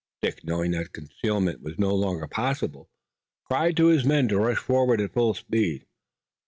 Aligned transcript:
Dick, 0.23 0.43
knowing 0.43 0.71
that 0.71 0.93
concealment 0.93 1.61
was 1.61 1.77
no 1.77 1.93
longer 1.93 2.27
possible, 2.27 2.89
cried 3.45 3.77
to 3.77 3.85
his 3.85 4.03
men 4.03 4.27
to 4.29 4.39
rush 4.39 4.57
forward 4.57 4.99
at 4.99 5.13
full 5.13 5.35
speed. 5.35 5.85